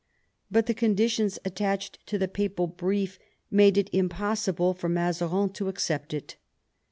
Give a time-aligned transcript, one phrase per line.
[0.49, 3.19] But the conditions attached to the papal brief
[3.51, 6.37] made it impossible for Mazarin to accept it.